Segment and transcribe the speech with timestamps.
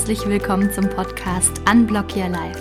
[0.00, 2.58] Herzlich willkommen zum Podcast Unblock Your Life.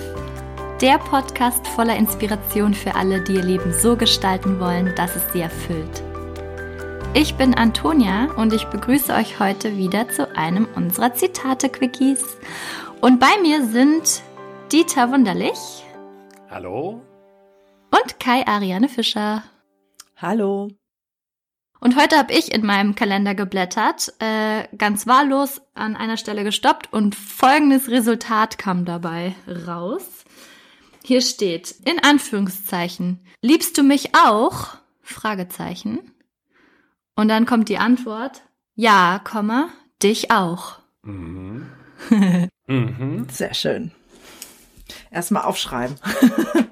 [0.81, 5.39] Der Podcast voller Inspiration für alle, die ihr Leben so gestalten wollen, dass es sie
[5.39, 6.03] erfüllt.
[7.13, 12.25] Ich bin Antonia und ich begrüße euch heute wieder zu einem unserer Zitate-Quickies.
[12.99, 14.21] Und bei mir sind
[14.73, 15.85] Dieter Wunderlich.
[16.49, 17.01] Hallo.
[17.89, 19.43] Und Kai Ariane Fischer.
[20.17, 20.71] Hallo.
[21.79, 26.91] Und heute habe ich in meinem Kalender geblättert, äh, ganz wahllos an einer Stelle gestoppt
[26.91, 30.25] und folgendes Resultat kam dabei raus.
[31.03, 34.75] Hier steht, in Anführungszeichen, liebst du mich auch?
[35.01, 36.11] Fragezeichen.
[37.15, 38.43] Und dann kommt die Antwort,
[38.75, 39.69] ja, Komma,
[40.03, 40.79] dich auch.
[41.03, 41.69] Mhm.
[42.67, 43.27] mhm.
[43.29, 43.91] Sehr schön.
[45.11, 45.95] Erstmal aufschreiben.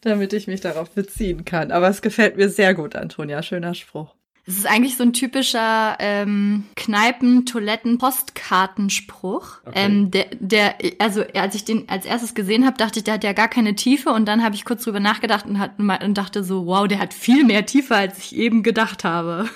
[0.00, 1.70] damit ich mich darauf beziehen kann.
[1.70, 3.42] Aber es gefällt mir sehr gut, Antonia.
[3.42, 4.14] Schöner Spruch.
[4.44, 9.58] Es ist eigentlich so ein typischer ähm, Kneipen, Toiletten, Postkartenspruch.
[9.64, 9.72] Okay.
[9.76, 13.24] Ähm, der, der, also als ich den als erstes gesehen habe, dachte ich, der hat
[13.24, 14.10] ja gar keine Tiefe.
[14.10, 17.14] Und dann habe ich kurz drüber nachgedacht und, hat, und dachte so, wow, der hat
[17.14, 19.48] viel mehr Tiefe, als ich eben gedacht habe.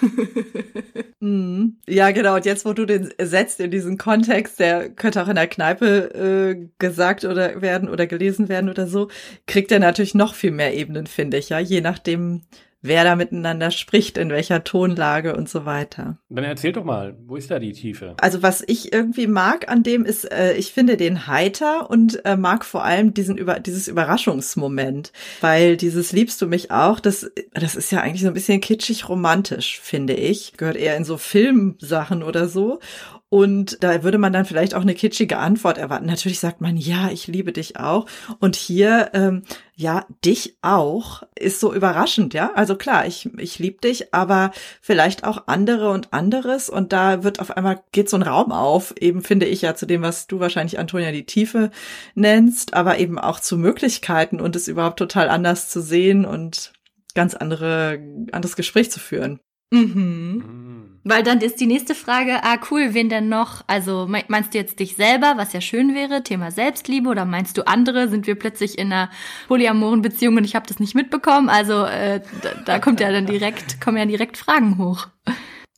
[1.18, 2.36] mm, ja, genau.
[2.36, 6.14] Und jetzt, wo du den setzt in diesen Kontext, der könnte auch in der Kneipe
[6.14, 9.08] äh, gesagt oder werden oder gelesen werden oder so,
[9.48, 12.42] kriegt er natürlich noch viel mehr Ebenen, finde ich, ja, je nachdem,
[12.86, 16.18] wer da miteinander spricht, in welcher Tonlage und so weiter.
[16.28, 18.14] Dann erzähl doch mal, wo ist da die Tiefe?
[18.20, 22.36] Also was ich irgendwie mag an dem ist, äh, ich finde den heiter und äh,
[22.36, 27.76] mag vor allem diesen über dieses Überraschungsmoment, weil dieses liebst du mich auch, das das
[27.76, 30.54] ist ja eigentlich so ein bisschen kitschig romantisch, finde ich.
[30.56, 32.80] Gehört eher in so Filmsachen oder so
[33.28, 36.06] und da würde man dann vielleicht auch eine kitschige Antwort erwarten.
[36.06, 38.06] Natürlich sagt man, ja, ich liebe dich auch.
[38.38, 39.42] Und hier, ähm,
[39.78, 42.50] ja, dich auch, ist so überraschend, ja.
[42.54, 44.50] Also klar, ich, ich liebe dich, aber
[44.80, 46.70] vielleicht auch andere und anderes.
[46.70, 49.84] Und da wird auf einmal, geht so ein Raum auf, eben finde ich ja zu
[49.84, 51.70] dem, was du wahrscheinlich, Antonia, die Tiefe
[52.14, 56.72] nennst, aber eben auch zu Möglichkeiten und es überhaupt total anders zu sehen und
[57.14, 57.98] ganz andere,
[58.32, 59.40] anderes Gespräch zu führen.
[59.70, 60.65] Mhm.
[61.08, 63.62] Weil dann ist die nächste Frage, ah cool, wen denn noch?
[63.68, 67.64] Also meinst du jetzt dich selber, was ja schön wäre, Thema Selbstliebe, oder meinst du
[67.64, 68.08] andere?
[68.08, 69.08] Sind wir plötzlich in einer
[69.46, 71.48] polyamoren Beziehung und ich habe das nicht mitbekommen?
[71.48, 75.06] Also äh, da, da kommt ja dann direkt, kommen ja direkt Fragen hoch.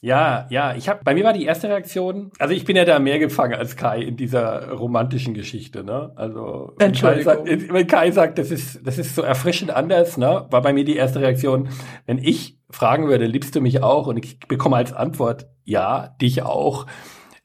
[0.01, 3.01] Ja, ja, ich habe bei mir war die erste Reaktion, also ich bin ja da
[3.01, 6.13] mehr gefangen als Kai in dieser romantischen Geschichte, ne?
[6.15, 10.47] Also wenn Kai, sagt, wenn Kai sagt, das ist das ist so erfrischend anders, ne?
[10.51, 11.69] War bei mir die erste Reaktion,
[12.07, 16.43] wenn ich fragen würde, liebst du mich auch und ich bekomme als Antwort ja, dich
[16.43, 16.87] auch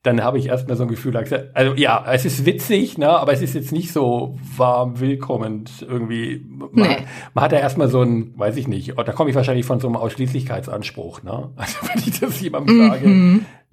[0.04, 3.42] dann habe ich erstmal so ein Gefühl, also ja, es ist witzig, ne, aber es
[3.42, 6.46] ist jetzt nicht so warm, willkommend irgendwie.
[6.46, 6.98] Man, nee.
[7.34, 9.88] man hat ja erstmal so ein, weiß ich nicht, da komme ich wahrscheinlich von so
[9.88, 11.52] einem Ausschließlichkeitsanspruch, ne?
[11.56, 12.88] Also wenn ich das jemandem mhm.
[12.90, 13.08] sage,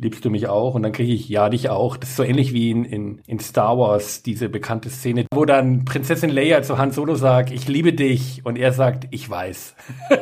[0.00, 0.74] liebst du mich auch?
[0.74, 1.96] Und dann kriege ich ja dich auch.
[1.96, 5.84] Das ist so ähnlich wie in, in, in Star Wars, diese bekannte Szene, wo dann
[5.84, 9.74] Prinzessin Leia zu Han Solo sagt, ich liebe dich und er sagt, ich weiß.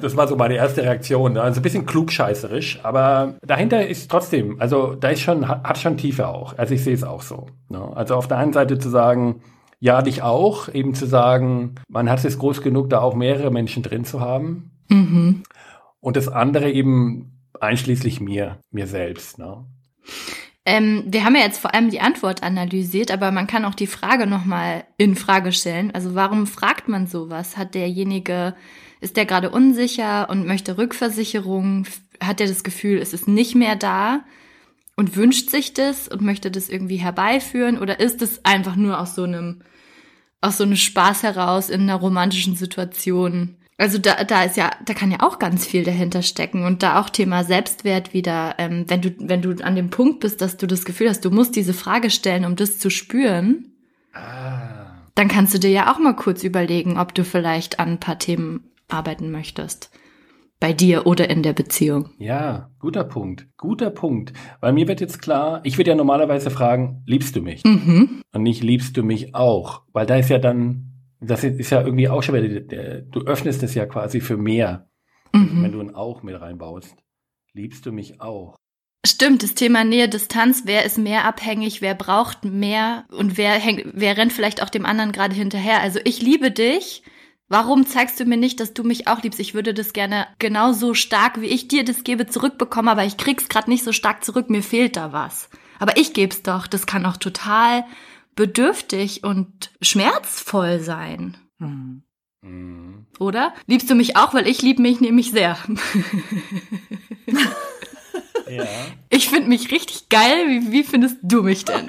[0.00, 1.36] das war so meine erste Reaktion.
[1.36, 6.28] Also ein bisschen klugscheißerisch, aber dahinter ist trotzdem, also da ist schon, hat schon Tiefe
[6.28, 6.58] auch.
[6.58, 7.46] Also ich sehe es auch so.
[7.94, 9.42] Also auf der einen Seite zu sagen,
[9.78, 13.82] ja, dich auch, eben zu sagen, man hat es groß genug, da auch mehrere Menschen
[13.82, 14.71] drin zu haben.
[16.02, 19.38] Und das andere eben einschließlich mir, mir selbst.
[19.38, 19.64] Ne?
[20.66, 23.86] Ähm, wir haben ja jetzt vor allem die Antwort analysiert, aber man kann auch die
[23.86, 25.92] Frage nochmal in Frage stellen.
[25.92, 27.56] Also warum fragt man sowas?
[27.56, 28.54] Hat derjenige,
[29.00, 31.86] ist der gerade unsicher und möchte Rückversicherung?
[32.20, 34.24] Hat er das Gefühl, es ist nicht mehr da
[34.96, 37.78] und wünscht sich das und möchte das irgendwie herbeiführen?
[37.78, 39.62] Oder ist es einfach nur aus so einem,
[40.40, 43.56] aus so einem Spaß heraus in einer romantischen Situation?
[43.78, 47.00] Also da, da ist ja, da kann ja auch ganz viel dahinter stecken und da
[47.00, 50.66] auch Thema Selbstwert wieder, ähm, wenn du, wenn du an dem Punkt bist, dass du
[50.66, 53.72] das Gefühl hast, du musst diese Frage stellen, um das zu spüren,
[54.12, 55.08] ah.
[55.14, 58.18] dann kannst du dir ja auch mal kurz überlegen, ob du vielleicht an ein paar
[58.18, 59.90] Themen arbeiten möchtest.
[60.60, 62.10] Bei dir oder in der Beziehung.
[62.18, 63.48] Ja, guter Punkt.
[63.56, 64.32] Guter Punkt.
[64.60, 67.64] Weil mir wird jetzt klar, ich würde ja normalerweise fragen, liebst du mich?
[67.64, 68.22] Mhm.
[68.32, 69.82] Und nicht liebst du mich auch?
[69.92, 70.91] Weil da ist ja dann
[71.22, 74.88] das ist ja irgendwie auch schon wieder, du öffnest es ja quasi für mehr,
[75.32, 75.62] mhm.
[75.62, 76.96] wenn du ein Auch mit reinbaust.
[77.54, 78.56] Liebst du mich auch?
[79.04, 83.84] Stimmt, das Thema Nähe, Distanz, wer ist mehr abhängig, wer braucht mehr und wer, hängt,
[83.94, 85.80] wer rennt vielleicht auch dem anderen gerade hinterher.
[85.80, 87.02] Also ich liebe dich.
[87.48, 89.38] Warum zeigst du mir nicht, dass du mich auch liebst?
[89.38, 93.50] Ich würde das gerne genauso stark, wie ich dir das gebe, zurückbekommen, aber ich krieg's
[93.50, 95.50] gerade nicht so stark zurück, mir fehlt da was.
[95.78, 96.66] Aber ich geb's doch.
[96.66, 97.84] Das kann auch total
[98.34, 101.36] bedürftig und schmerzvoll sein.
[101.58, 102.02] Mhm.
[103.18, 103.54] Oder?
[103.66, 104.34] Liebst du mich auch?
[104.34, 105.56] Weil ich liebe mich nämlich sehr.
[108.48, 108.64] Ja.
[109.08, 110.48] Ich finde mich richtig geil.
[110.48, 111.86] Wie, wie findest du mich denn?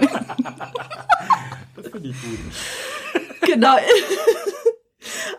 [1.75, 2.39] das finde ich gut.
[3.41, 3.75] Genau.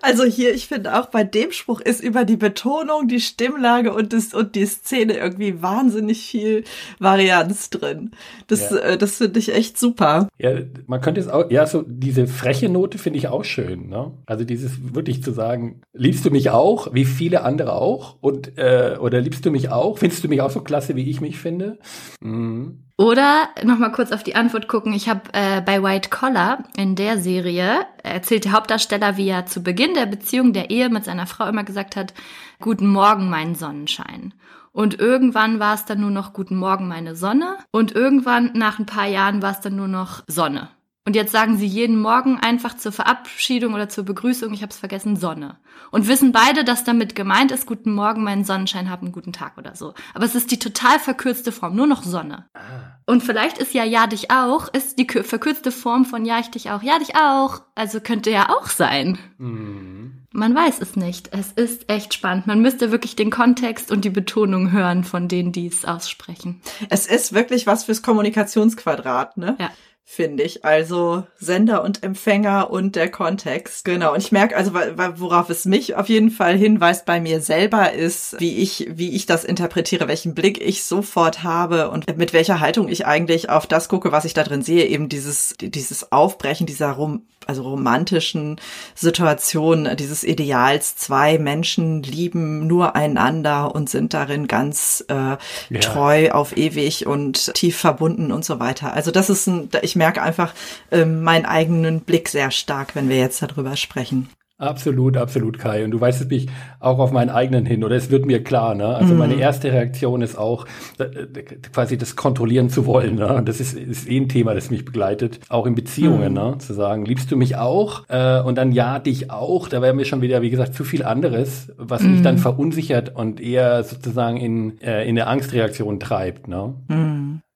[0.04, 4.12] Also hier, ich finde auch bei dem Spruch ist über die Betonung, die Stimmlage und,
[4.12, 6.64] das, und die Szene irgendwie wahnsinnig viel
[6.98, 8.10] Varianz drin.
[8.46, 8.76] Das, ja.
[8.80, 10.28] äh, das finde ich echt super.
[10.36, 13.88] Ja, man könnte es auch, ja, so diese freche Note finde ich auch schön.
[13.88, 14.12] Ne?
[14.26, 18.18] Also dieses wirklich zu sagen, liebst du mich auch, wie viele andere auch?
[18.20, 19.96] Und, äh, oder liebst du mich auch?
[19.96, 21.78] Findest du mich auch so klasse, wie ich mich finde?
[22.20, 22.84] Mhm.
[22.96, 24.92] Oder nochmal kurz auf die Antwort gucken.
[24.92, 29.64] Ich habe äh, bei White Collar in der Serie erzählt der Hauptdarsteller, wie er zu
[29.64, 32.14] Beginn der Beziehung der Ehe mit seiner Frau immer gesagt hat,
[32.60, 34.32] Guten Morgen, mein Sonnenschein.
[34.70, 37.56] Und irgendwann war es dann nur noch Guten Morgen, meine Sonne.
[37.72, 40.68] Und irgendwann nach ein paar Jahren war es dann nur noch Sonne.
[41.06, 44.78] Und jetzt sagen sie jeden Morgen einfach zur Verabschiedung oder zur Begrüßung, ich habe es
[44.78, 45.58] vergessen, Sonne.
[45.90, 49.58] Und wissen beide, dass damit gemeint ist, guten Morgen, meinen Sonnenschein, hab einen guten Tag
[49.58, 49.92] oder so.
[50.14, 52.46] Aber es ist die total verkürzte Form, nur noch Sonne.
[52.54, 52.98] Ah.
[53.04, 56.70] Und vielleicht ist ja ja dich auch, ist die verkürzte Form von ja ich dich
[56.70, 57.60] auch, ja dich auch.
[57.74, 59.18] Also könnte ja auch sein.
[59.36, 60.22] Mhm.
[60.32, 61.28] Man weiß es nicht.
[61.32, 62.46] Es ist echt spannend.
[62.46, 66.62] Man müsste wirklich den Kontext und die Betonung hören von denen, die es aussprechen.
[66.88, 69.56] Es ist wirklich was fürs Kommunikationsquadrat, ne?
[69.60, 69.70] Ja
[70.04, 70.64] finde ich.
[70.64, 73.84] Also Sender und Empfänger und der Kontext.
[73.84, 74.12] Genau.
[74.12, 78.38] Und ich merke also, worauf es mich auf jeden Fall hinweist bei mir selber ist,
[78.38, 82.88] wie ich, wie ich das interpretiere, welchen Blick ich sofort habe und mit welcher Haltung
[82.88, 84.86] ich eigentlich auf das gucke, was ich da drin sehe.
[84.86, 88.60] Eben dieses, dieses Aufbrechen dieser rum, also romantischen
[88.94, 95.38] Situation, dieses Ideals, zwei Menschen lieben nur einander und sind darin ganz äh, ja.
[95.80, 98.92] treu auf ewig und tief verbunden und so weiter.
[98.92, 100.54] Also das ist ein, ich merke einfach
[100.90, 104.28] äh, meinen eigenen Blick sehr stark, wenn wir jetzt darüber sprechen.
[104.56, 105.84] Absolut, absolut, Kai.
[105.84, 106.46] Und du weißt es mich
[106.78, 108.86] auch auf meinen eigenen hin, oder es wird mir klar, ne?
[108.86, 109.18] Also mm.
[109.18, 110.66] meine erste Reaktion ist auch,
[110.98, 111.26] äh,
[111.72, 113.42] quasi das kontrollieren zu wollen, ne?
[113.44, 116.36] Das ist, ist eh ein Thema, das mich begleitet, auch in Beziehungen, mm.
[116.36, 116.54] ne?
[116.58, 118.08] Zu sagen, liebst du mich auch?
[118.08, 119.68] Äh, und dann ja, dich auch.
[119.68, 122.12] Da wäre mir schon wieder, wie gesagt, zu viel anderes, was mm.
[122.12, 126.74] mich dann verunsichert und eher sozusagen in, äh, in eine Angstreaktion treibt, ne?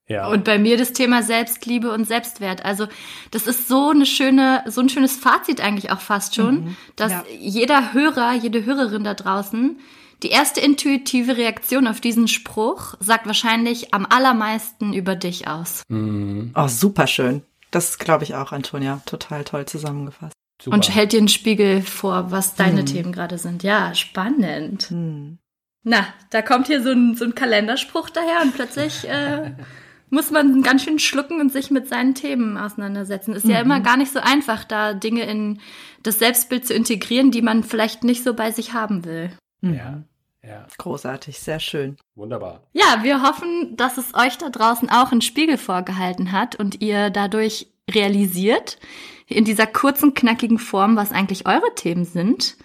[0.08, 0.28] Ja.
[0.28, 2.64] Und bei mir das Thema Selbstliebe und Selbstwert.
[2.64, 2.88] Also
[3.30, 6.76] das ist so eine schöne, so ein schönes Fazit eigentlich auch fast schon, mhm.
[6.96, 7.24] dass ja.
[7.38, 9.78] jeder Hörer, jede Hörerin da draußen,
[10.22, 15.82] die erste intuitive Reaktion auf diesen Spruch sagt wahrscheinlich am allermeisten über dich aus.
[15.88, 16.52] Mhm.
[16.54, 17.42] Oh, super schön.
[17.70, 19.02] Das glaube ich auch, Antonia.
[19.04, 20.32] Total toll zusammengefasst.
[20.60, 20.74] Super.
[20.74, 22.86] Und hält dir einen Spiegel vor, was deine mhm.
[22.86, 23.62] Themen gerade sind.
[23.62, 24.90] Ja, spannend.
[24.90, 25.38] Mhm.
[25.84, 29.52] Na, da kommt hier so ein, so ein Kalenderspruch daher und plötzlich äh,
[30.10, 33.34] muss man ganz schön schlucken und sich mit seinen Themen auseinandersetzen.
[33.34, 33.50] Ist mhm.
[33.50, 35.60] ja immer gar nicht so einfach, da Dinge in
[36.02, 39.30] das Selbstbild zu integrieren, die man vielleicht nicht so bei sich haben will.
[39.60, 39.74] Mhm.
[39.74, 40.02] Ja.
[40.46, 40.66] Ja.
[40.78, 41.96] Großartig, sehr schön.
[42.14, 42.62] Wunderbar.
[42.72, 47.10] Ja, wir hoffen, dass es euch da draußen auch einen Spiegel vorgehalten hat und ihr
[47.10, 48.78] dadurch realisiert,
[49.26, 52.56] in dieser kurzen, knackigen Form, was eigentlich eure Themen sind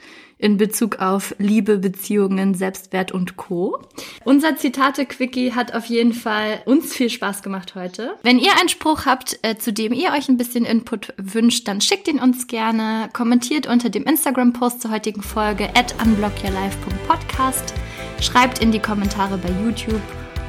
[0.43, 3.79] in Bezug auf Liebe, Beziehungen, Selbstwert und Co.
[4.25, 8.15] Unser Zitate-Quickie hat auf jeden Fall uns viel Spaß gemacht heute.
[8.23, 11.79] Wenn ihr einen Spruch habt, äh, zu dem ihr euch ein bisschen Input wünscht, dann
[11.79, 13.09] schickt ihn uns gerne.
[13.13, 17.73] Kommentiert unter dem Instagram-Post zur heutigen Folge at unblockyourlife.podcast.
[18.19, 20.01] Schreibt in die Kommentare bei YouTube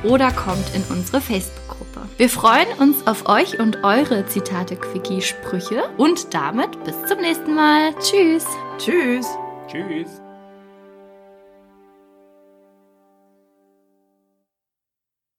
[0.03, 2.09] oder kommt in unsere Facebook-Gruppe.
[2.17, 7.95] Wir freuen uns auf euch und eure Zitate-Quickie-Sprüche und damit bis zum nächsten Mal.
[8.01, 8.45] Tschüss.
[8.79, 9.27] Tschüss.
[9.67, 10.24] Tschüss.